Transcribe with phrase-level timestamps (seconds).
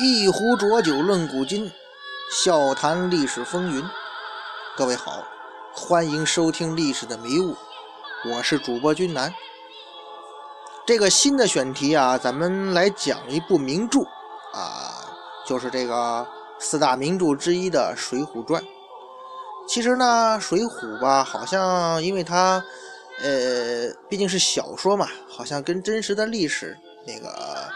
[0.00, 1.72] 一壶浊酒论古今，
[2.30, 3.84] 笑谈历史风云。
[4.76, 5.24] 各位好，
[5.74, 7.52] 欢迎收听《历史的迷雾》，
[8.32, 9.34] 我是主播君南。
[10.86, 14.02] 这个新的选题啊，咱们来讲一部名著
[14.52, 15.04] 啊，
[15.44, 16.24] 就是这个
[16.60, 18.62] 四大名著之一的《水浒传》。
[19.66, 22.64] 其实呢，《水浒》吧，好像因为它
[23.20, 27.68] 呃毕竟是小说嘛，好像跟真实的历史那个。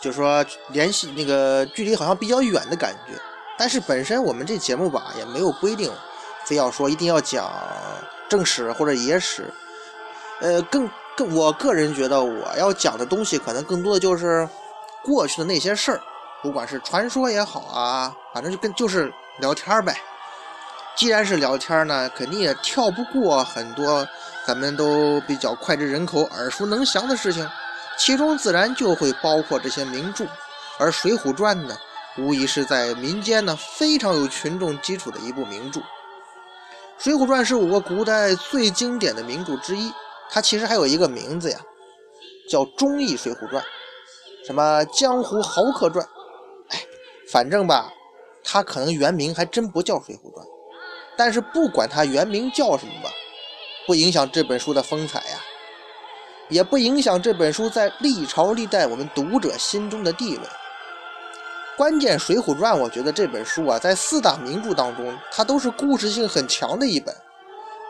[0.00, 3.14] 就说联系那个距离好像比较远的感觉，
[3.58, 5.92] 但是本身我们这节目吧也没有规定，
[6.44, 7.50] 非要说一定要讲
[8.28, 9.52] 正史或者野史，
[10.40, 14.48] 呃，更更我个人觉得我要讲的东西可能更多的就是
[15.02, 16.00] 过去的那些事儿，
[16.42, 19.96] 不管是传说也好啊，反正就跟就是聊天呗。
[20.94, 24.06] 既然是聊天呢，肯定也跳不过很多
[24.46, 27.48] 咱们都比较脍炙人口、耳熟能详的事情。
[27.98, 30.24] 其中自然就会包括这些名著，
[30.78, 31.76] 而《水浒传》呢，
[32.16, 35.80] 无疑是在民间呢非常有群众基础的一部名著。
[36.96, 39.92] 《水浒传》是我国古代最经典的名著之一，
[40.30, 41.58] 它其实还有一个名字呀，
[42.48, 43.62] 叫《忠义水浒传》，
[44.46, 46.04] 什么《江湖豪客传》。
[46.68, 46.80] 哎，
[47.30, 47.92] 反正吧，
[48.44, 50.46] 它可能原名还真不叫《水浒传》，
[51.16, 53.10] 但是不管它原名叫什么吧，
[53.86, 55.38] 不影响这本书的风采呀。
[56.48, 60.42] 也不影响这本书在历朝历代我们读者心中的地位。
[61.76, 67.14] 关键《水浒传》，我觉得这本书啊，在四大名著当中，它都是故事性很强的一本。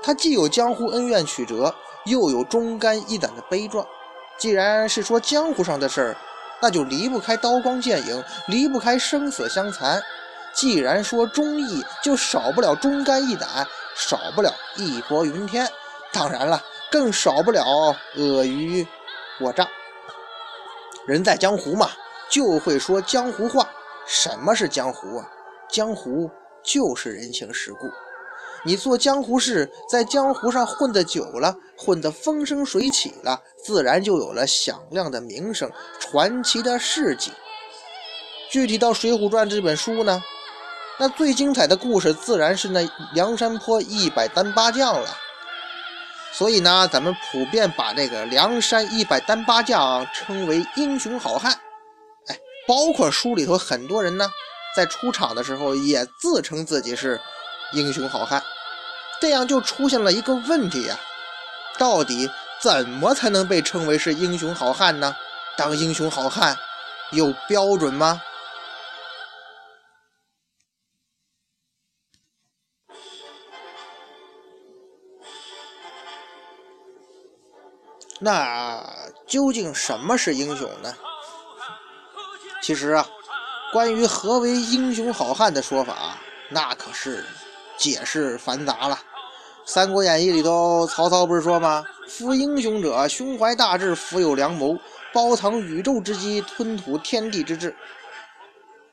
[0.03, 3.86] 它既有江湖恩怨曲折，又有忠肝义胆的悲壮。
[4.36, 6.17] 既然是说江湖上的事儿，
[6.61, 10.03] 那就离不开刀光剑影，离不开生死相残。
[10.53, 13.67] 既然说忠义，就少不了忠肝义胆，
[13.97, 15.67] 少不了义薄云天。
[16.13, 16.63] 当然了。
[16.90, 17.64] 更少不了
[18.16, 18.86] 尔虞
[19.40, 19.68] 我诈。
[21.06, 21.90] 人在江湖嘛，
[22.30, 23.68] 就会说江湖话。
[24.06, 25.28] 什么是江湖啊？
[25.70, 26.30] 江湖
[26.62, 27.86] 就是人情世故。
[28.64, 35.70] 你做江湖事，在江湖上混得久了，混得风生水起了，自然就有了响亮的名声、
[36.00, 37.30] 传奇的事迹。
[38.50, 40.22] 具体到《水浒传》这本书呢，
[40.98, 45.08] 那最精彩的故事自然是那梁山泊一百单八将了。
[46.33, 51.52] 所以呢，咱们普遍把这个梁山一百单八将称为英雄好汉。
[52.28, 54.30] 哎，包括书里头很多人呢，
[54.77, 57.20] 在出场的时候也自称自己是
[57.72, 58.42] 英雄好汉。
[59.20, 60.96] 这样就出现了一个问题呀，
[61.77, 62.30] 到底
[62.61, 65.17] 怎么才能被称为是英雄好汉呢？
[65.56, 66.56] 当英雄好汉
[67.11, 68.22] 有标准吗？
[78.20, 78.84] 那
[79.27, 80.95] 究竟什么是英雄呢？
[82.61, 83.06] 其实啊，
[83.73, 86.18] 关于何为英雄好汉的说法，
[86.51, 87.24] 那可是
[87.77, 88.96] 解释繁杂了。
[89.64, 91.84] 《三国演义》里头，曹操不是说吗？
[92.08, 94.77] 夫英雄者，胸怀大志，富有良谋，
[95.12, 97.77] 包藏宇宙之机，吞吐天地之志。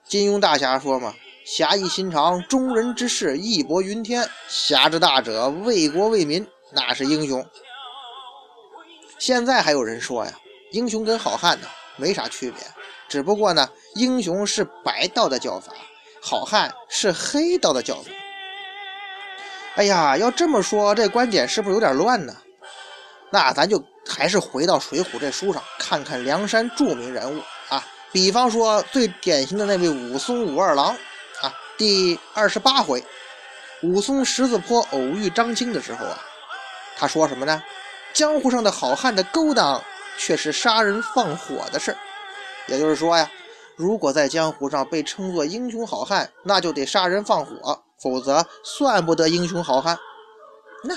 [0.04, 1.14] 金庸大侠说嘛？
[1.46, 7.44] 侠义心肠，忠人之士，义薄云天，侠之大者，为国为民，那是英雄。
[9.18, 10.32] 现在还有人说呀，
[10.72, 12.60] 英雄跟好汉呢没啥区别，
[13.08, 15.72] 只不过呢，英雄是白道的叫法，
[16.22, 18.10] 好汉是黑道的叫法。
[19.76, 22.36] 哎呀，要这么说，这观点是不是有点乱呢？
[23.32, 30.96] 那咱就还是回到《水浒》这书上，看看梁山著名人物啊，比方说最典型的那位武松武二郎
[31.42, 33.04] 啊，第二十八回，
[33.82, 36.22] 武松十字坡偶遇张青的时候啊，
[36.98, 37.62] 他说什么呢？
[38.16, 39.84] 江湖上的好汉的勾当，
[40.18, 41.98] 却是杀人放火的事儿。
[42.68, 43.30] 也就是说呀，
[43.76, 49.98] 如果在江湖上被称作英雄好汉，那就得杀人放火，否则算不得英雄好汉。
[50.86, 50.96] 那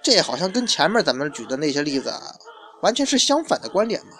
[0.00, 2.14] 这好像跟前面咱们举的那些例子，
[2.82, 4.12] 完全是相反的观点嘛，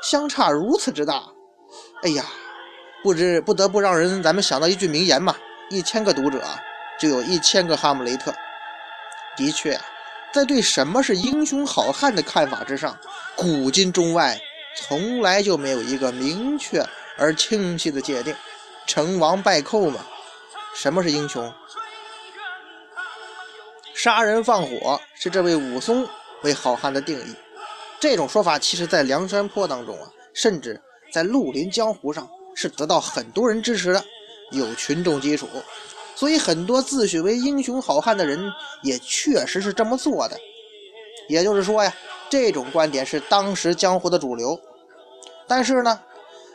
[0.00, 1.24] 相差如此之大。
[2.04, 2.24] 哎呀，
[3.02, 5.34] 不知不得不让人咱们想到一句名言嘛：
[5.70, 6.40] 一千个读者
[7.00, 8.32] 就有一千个哈姆雷特。
[9.36, 9.76] 的确。
[10.32, 12.96] 在对什么是英雄好汉的看法之上，
[13.34, 14.40] 古今中外
[14.76, 16.84] 从来就没有一个明确
[17.16, 18.34] 而清晰的界定。
[18.86, 20.04] 成王败寇嘛，
[20.74, 21.52] 什么是英雄？
[23.94, 26.08] 杀人放火是这位武松
[26.42, 27.34] 为好汉的定义。
[28.00, 30.80] 这种说法其实，在梁山泊当中啊，甚至
[31.12, 34.04] 在绿林江湖上是得到很多人支持的，
[34.52, 35.48] 有群众基础。
[36.20, 38.38] 所以，很多自诩为英雄好汉的人
[38.82, 40.38] 也确实是这么做的。
[41.30, 41.90] 也就是说呀，
[42.28, 44.60] 这种观点是当时江湖的主流。
[45.48, 45.98] 但是呢，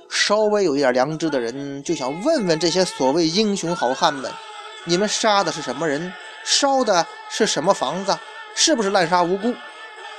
[0.08, 4.32] 稍微有一点良知的人就想问问这些所谓英雄好汉们：
[4.84, 6.14] 你们杀的是什么人？
[6.44, 8.16] 烧的是什么房子？
[8.54, 9.52] 是不是滥杀无辜、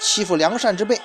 [0.01, 1.01] 欺负良善之辈？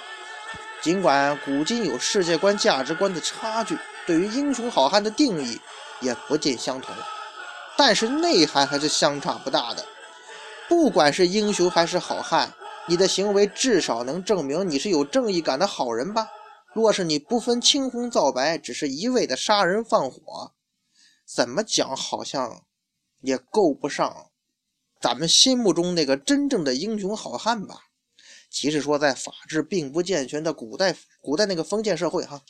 [0.82, 3.78] 尽管古今有世界观、价值观的差距，
[4.08, 5.62] 对于英雄好汉的定义
[6.00, 6.96] 也不尽相同，
[7.78, 9.86] 但是内涵还是相差不大的。
[10.68, 12.54] 不管是英雄还是好汉，
[12.88, 16.30] 你的行为至少能证明你是有正义感的好人吧？
[16.74, 20.54] 若是你不分青红皂白，只是一味的杀人放火，
[21.26, 22.64] 怎么讲好像
[23.20, 24.28] 也够不上
[25.02, 27.88] 咱们心目中那个真正的英雄好汉吧？
[28.50, 32.42] 即使说在法制并不健全的古代，古代那个封建社会，哈，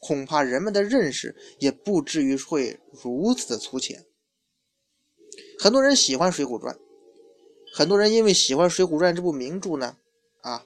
[0.00, 4.06] 恐怕人们的认识也不至于会如此的粗浅。
[5.58, 6.74] 很多人喜欢《水浒传》，
[7.72, 9.96] 很多人因为喜欢《水浒传》这部名著呢，
[10.40, 10.64] 啊，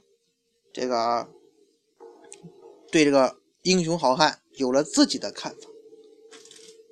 [0.72, 1.28] 这个
[2.90, 5.68] 对这个英雄好汉有了自己的看法。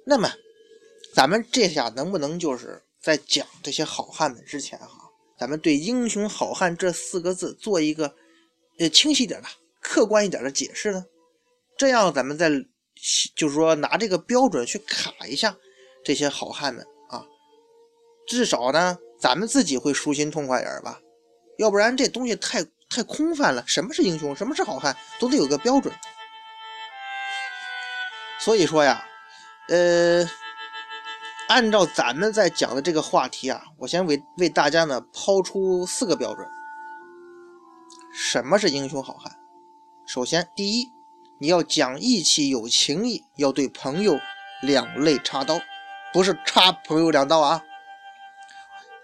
[0.04, 0.30] 那么，
[1.14, 5.10] 咱们这下能不能就是在讲这些好汉们之前，哈？
[5.36, 8.14] 咱们对“英雄好汉”这四个字做一个
[8.78, 9.48] 呃清晰点的、
[9.80, 11.04] 客观一点的解释呢？
[11.76, 12.48] 这样咱们再
[13.34, 15.58] 就是说拿这个标准去卡一下
[16.04, 16.86] 这些好汉们，
[18.26, 20.98] 至少呢咱们自己会舒心痛快点吧。
[21.58, 23.64] 要不然这东西太太空泛了。
[23.66, 24.34] 什么是英雄？
[24.34, 24.96] 什么是好汉？
[25.18, 25.94] 都得有个标准。
[28.38, 29.04] 所以说呀，
[29.68, 30.28] 呃。
[31.46, 36.48] 按照咱们在讲的这个话题啊，我先为为大家呢抛出四个标准。
[38.14, 39.30] 什么是英雄好汉？
[40.06, 40.88] 首先，第一，
[41.38, 44.18] 你要讲义气、有情义，要对朋友
[44.62, 45.60] 两肋插刀，
[46.14, 47.62] 不是插朋友两刀啊。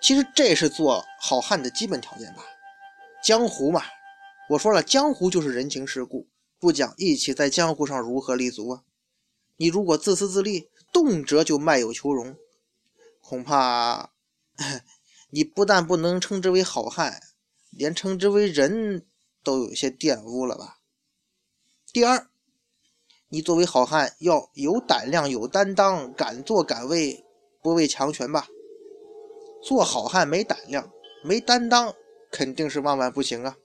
[0.01, 2.45] 其实这是做好汉的基本条件吧。
[3.23, 3.83] 江湖嘛，
[4.49, 6.27] 我说了，江湖就是人情世故，
[6.59, 8.83] 不讲义气，在江湖上如何立足啊？
[9.57, 12.35] 你如果自私自利，动辄就卖友求荣，
[13.21, 14.11] 恐怕
[15.29, 17.21] 你不但不能称之为好汉，
[17.71, 19.07] 连称之为人
[19.45, 20.79] 都有些玷污了吧。
[21.93, 22.31] 第二，
[23.29, 27.23] 你作为好汉要有胆量、有担当，敢作敢为，
[27.63, 28.49] 不畏强权吧。
[29.63, 30.91] 做好汉没胆量、
[31.23, 31.95] 没担当，
[32.31, 33.57] 肯定是万万不行啊！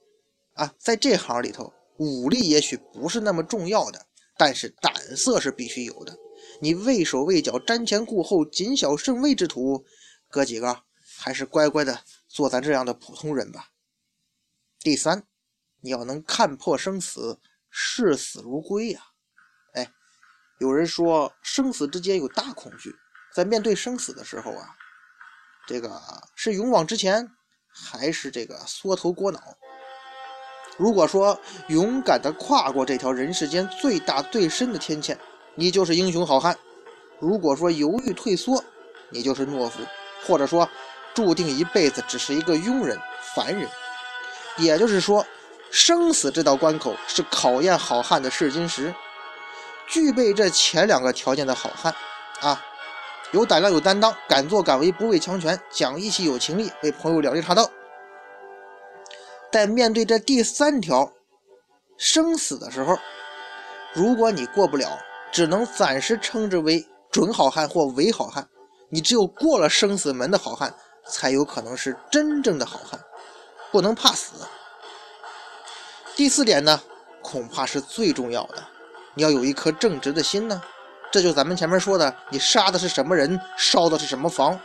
[0.54, 4.06] 啊，在这行里头，武力也许不是那么重要的，
[4.36, 6.16] 但是胆色是必须有的。
[6.60, 9.84] 你畏手畏脚、瞻前顾后、谨小慎微之徒，
[10.28, 10.82] 哥几个
[11.18, 13.70] 还是乖乖的做咱这样的普通人吧。
[14.80, 15.24] 第三，
[15.80, 17.40] 你要能看破生死，
[17.70, 19.00] 视死如归呀。
[19.72, 19.90] 哎，
[20.60, 22.94] 有人说生死之间有大恐惧，
[23.34, 24.76] 在面对生死的时候啊，
[25.66, 26.00] 这个
[26.34, 27.28] 是勇往直前，
[27.68, 29.40] 还是这个缩头裹脑？
[30.76, 35.16] 如果说勇敢的跨过这条人世间最大最深的天堑。
[35.58, 36.54] 你就是英雄好汉。
[37.18, 38.62] 如果说犹豫退缩，
[39.08, 39.80] 你就是懦夫，
[40.26, 40.68] 或者说
[41.14, 43.00] 注定一辈子只是一个庸人、
[43.34, 43.66] 凡人。
[44.58, 45.26] 也就是说，
[45.70, 48.94] 生死这道关口是考验好汉的试金石。
[49.88, 51.94] 具备这前两个条件的好汉，
[52.42, 52.62] 啊，
[53.32, 57.68] 有胆量、有担当，敢作敢为，不畏强权，讲义气、有情义，为朋友两肋插刀。
[59.50, 61.12] 但面对这第三条
[61.96, 62.96] 生死的时候，
[63.94, 64.98] 如果你过不了，
[65.32, 68.48] 只能暂时称之为准好汉或伪好汉，
[68.90, 70.72] 你只有过了生死门的好汉，
[71.08, 73.00] 才有可能是真正的好汉，
[73.72, 74.46] 不能怕死。
[76.14, 76.80] 第四点呢，
[77.22, 78.62] 恐怕是最重要的，
[79.14, 80.62] 你要有一颗正直的心呢。
[81.16, 84.60] 这就咱们前面说的，你杀的是什么人，烧的是什么房。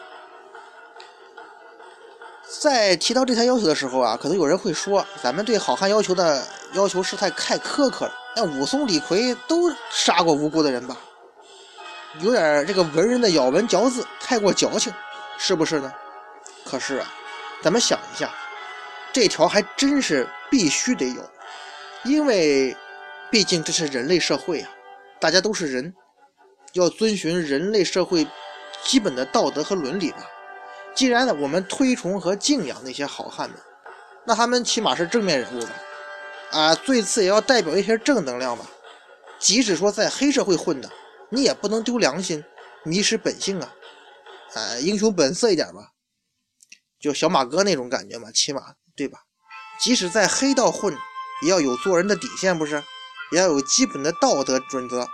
[2.59, 8.11] 在提到这条要求的时候啊，可能有人会说，咱们对好汉要求的要求是太太苛刻了。
[8.35, 10.97] 那武松、李逵都杀过无辜的人吧？
[12.19, 14.93] 有点这个文人的咬文嚼字，太过矫情，
[15.37, 15.89] 是不是呢？
[16.65, 17.07] 可是啊，
[17.63, 18.29] 咱们想一下，
[19.13, 21.23] 这条还真是必须得有，
[22.03, 22.75] 因为
[23.29, 24.69] 毕竟这是人类社会啊，
[25.17, 25.93] 大家都是人，
[26.73, 28.27] 要遵循人类社会
[28.83, 30.27] 基本的道德和伦理吧。
[30.95, 33.57] 既然呢，我们推崇和敬仰那些好汉们，
[34.25, 35.71] 那他们起码是正面人物吧。
[36.51, 38.65] 啊，最次也要代表一些正能量吧。
[39.39, 40.91] 即使说在黑社会混的，
[41.29, 42.43] 你也不能丢良心，
[42.83, 43.73] 迷失本性啊！
[44.53, 45.91] 啊，英雄本色一点吧，
[46.99, 49.19] 就小马哥那种感觉嘛，起码对吧？
[49.79, 50.93] 即使在黑道混，
[51.41, 52.83] 也要有做人的底线，不是？
[53.31, 55.07] 也要有基本的道德准则。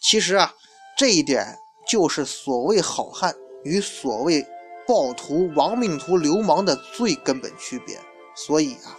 [0.00, 0.54] 其实啊，
[0.96, 3.34] 这一点就是所谓好汉
[3.64, 4.46] 与所谓
[4.86, 7.98] 暴徒、亡命徒、流氓的最根本区别。
[8.34, 8.96] 所以啊。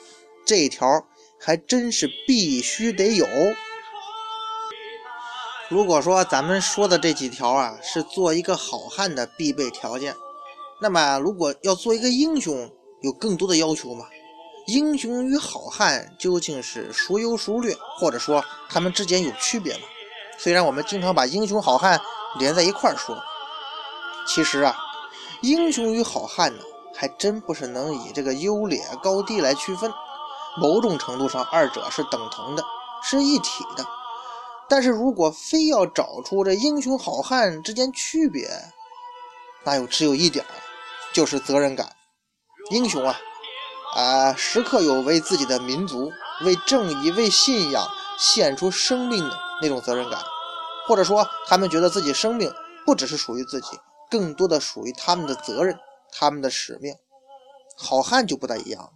[0.50, 1.06] 这条
[1.38, 3.27] 还真是必须得有。
[5.68, 10.16] 如果说咱们说的这几条啊，是做一个好汉的必备条件，
[10.82, 14.06] 那么如果要做一个英雄，有更多的要求吗？
[14.68, 19.82] 英雄与好汉究竟是孰优孰劣，或者说他们之间有区别吗？
[20.38, 22.00] 虽然我们经常把英雄好汉
[22.38, 23.17] 连在一块儿说，
[24.27, 24.77] 其实啊，
[25.41, 26.63] 英雄与好汉呢，
[26.96, 29.91] 还真不是能以这个优劣高低来区分。
[30.60, 32.63] 某种程度上，二者是等同的，
[33.03, 33.86] 是一体的。
[34.67, 38.50] 但是如果非要找出这英雄好汉之间区别，
[39.63, 40.46] 那又只有一点，
[41.13, 41.96] 就是责任感。
[42.72, 43.20] 英雄啊，
[43.96, 50.19] 啊，时刻有为自己的民族、为正义、为信仰献出生命的那种责任感，
[50.87, 52.51] 或者说，他们觉得自己生命
[52.85, 55.77] 不只是属于自己，更多的属于他们的责任、
[56.11, 56.95] 他们的使命。
[57.75, 58.93] 好汉就不太一样，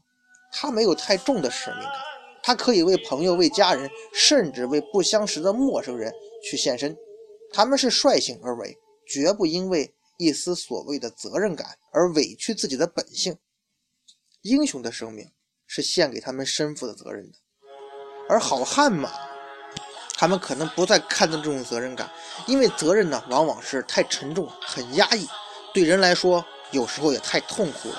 [0.52, 1.94] 他没有太重的使命感。
[2.44, 6.12] 他可以为朋友、为家人，甚至为不相识的陌生人
[6.44, 6.98] 去献身。
[7.54, 8.76] 他们是率性而为，
[9.06, 13.38] 绝不因为一丝所谓的责任感而委屈自己的本性。
[14.42, 15.30] 英雄的生命
[15.68, 17.38] 是献给他们身负的责任的，
[18.28, 19.12] 而好汉嘛，
[20.22, 22.08] 他们可能不再看重这种责任感，
[22.46, 25.28] 因为责任呢，往往是太沉重、很压抑，
[25.74, 27.96] 对人来说，有时候也太痛苦了。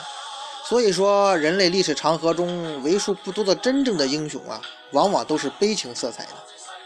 [0.65, 4.63] 所以说，人类历史长河中为数不多的真正的英雄啊，
[4.93, 6.31] 往往都是悲情色彩的。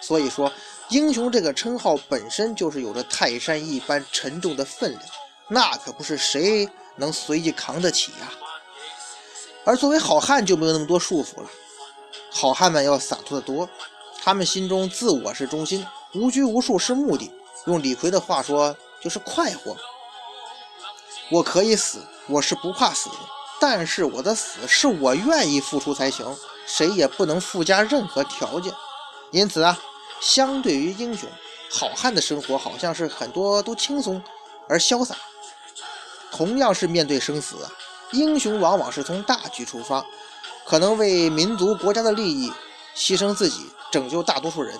[0.01, 0.51] 所以说，
[0.89, 5.03] 英雄这个称号本身就是有着泰山一般沉重的分量，
[5.49, 8.33] 那可不是谁能随意扛得起呀。
[9.67, 11.51] 而作为好汉就没有那么多束缚了，
[12.31, 13.69] 好汉们要洒脱得多，
[14.27, 17.31] 他们心中自我是中心，无拘无束是目的。
[17.67, 19.77] 用李逵的话说，就是快活。
[21.31, 23.09] 我可以死，我是不怕死。
[23.61, 28.73] 但是我的死是我愿意付出才行，谁也不能附加任何条件。
[29.31, 29.79] 因此啊，
[30.21, 31.31] 相对于英雄，
[31.71, 34.21] 好汉的生活好像是很多都轻松
[34.69, 35.15] 而潇洒。
[36.33, 37.71] 同样是面对生死啊，
[38.11, 40.05] 英雄往往是从大局出发，
[40.67, 42.53] 可能为民族国家的利益
[42.97, 44.79] 牺牲自己，拯救大多数人，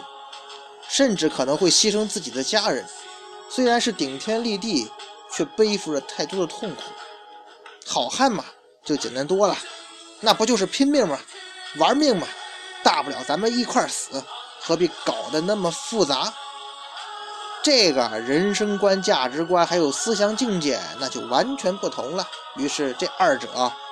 [0.89, 2.85] 甚至可能会牺牲自己的家人。
[3.49, 4.91] 虽然是顶天立地，
[5.33, 6.83] 却背负着太多的痛苦。
[7.87, 8.45] 好汉嘛。
[8.85, 9.59] 就简单多了，
[10.21, 11.19] 那不就是拼命吗？
[11.79, 12.29] 玩命吗？
[12.85, 14.23] 大不了咱们一块死，
[14.61, 16.33] 何必搞得那么复杂？
[17.65, 22.25] 这个人生观、价值观还有思想境界，那就完全不同了。
[22.55, 23.49] 于是这二者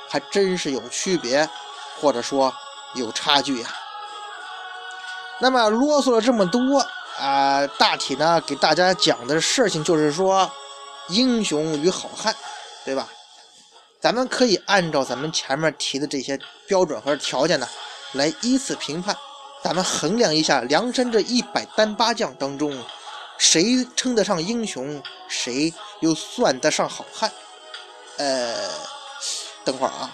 [0.09, 1.49] 还真是有区别，
[2.01, 2.55] 或者说
[2.95, 3.69] 有差距呀。
[5.41, 6.79] 那么啰嗦了这么多
[7.19, 10.51] 啊，大体呢给大家讲的事情就是说，
[11.09, 12.35] 英雄与好汉，
[12.85, 13.09] 对吧？
[14.01, 17.67] 咱们可以按照咱们前面提的这些标准和条件呢，
[18.13, 19.17] 来依次评判。
[19.63, 22.85] 咱们衡量一下梁山这一百单八将当中，
[23.39, 27.33] 谁称得上英雄，谁又算得上好汉？
[28.19, 28.69] 呃，
[29.65, 30.13] 等会儿啊，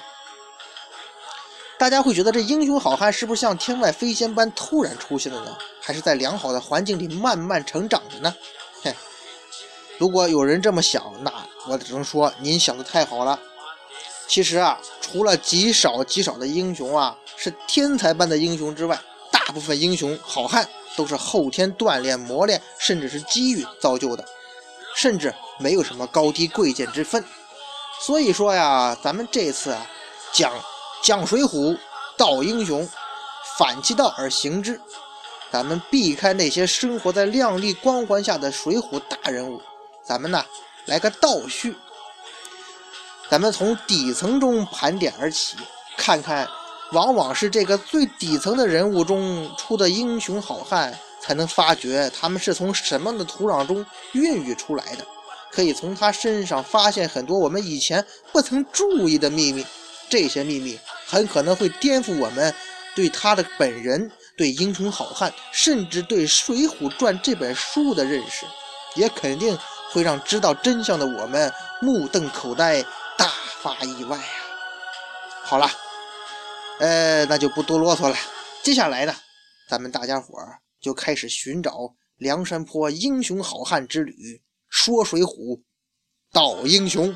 [1.81, 5.57] 大家会觉得这英雄好汉是不是像天外飞仙般突然出现的呢？
[5.81, 8.37] 还是在良好的环境里慢慢成长的呢？
[8.85, 8.95] 嘿，
[9.97, 11.33] 如果有人这么想，那
[11.67, 13.41] 我只能说您想的太好了。
[14.29, 19.01] 其实啊，除了极少极少的英雄啊是天才般的英雄之外，
[19.33, 24.23] 大部分英雄好汉都是后天锻炼磨练，甚至是机遇造就的，
[24.95, 27.25] 甚至没有什么高低贵贱之分。
[28.03, 29.87] 所以说呀，咱们这次啊
[30.31, 30.53] 讲
[31.03, 31.79] 讲水浒
[32.17, 32.89] 道英雄，
[33.59, 34.81] 反其道而行之，
[35.51, 39.61] 咱们避开那些生活在亮丽光环下的水浒大人物，
[40.05, 40.45] 咱们呢
[40.87, 41.75] 来个倒叙。
[43.31, 45.57] 咱们从底层中盘点而起，
[45.97, 46.49] 看看，
[46.93, 55.07] 往往是这个最底层的人物中出的英雄好汉，才能发觉他们是从什么的土壤中孕育出来的。
[55.53, 59.65] 可以从他身上发现很多我们以前不曾注意的秘密，
[60.09, 60.79] 这些秘密
[61.11, 62.55] 很可能会颠覆我们
[62.95, 68.47] 对他的本人、对英雄好汉，甚至对《水浒传》这本书的认识，
[68.95, 69.59] 也肯定
[69.91, 72.81] 会让知道真相的我们目瞪口呆。
[73.19, 73.29] 大
[73.61, 74.25] 发意外啊！
[75.43, 75.69] 好了，
[76.79, 78.17] 呃，那就不多啰嗦了。
[78.63, 79.13] 接下来呢，
[79.69, 85.61] 咱们大家伙儿就开始寻找梁山坡英雄好汉之旅，说水浒，
[86.33, 87.15] 道英雄。